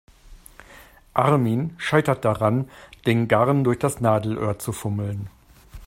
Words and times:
Armin 1.13 1.75
scheitert 1.77 2.25
daran, 2.25 2.67
den 3.05 3.27
Garn 3.27 3.63
durch 3.63 3.77
das 3.77 4.01
Nadelöhr 4.01 4.57
zu 4.57 4.71
fummeln. 4.71 5.29